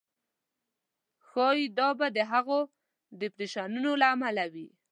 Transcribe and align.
ښایي 1.27 1.65
دا 1.79 1.89
به 1.97 2.07
د 2.17 2.17
هغو 2.31 2.59
ډېپریشنونو 3.19 3.91
له 4.01 4.07
امله 4.13 4.43
وي. 4.53 4.67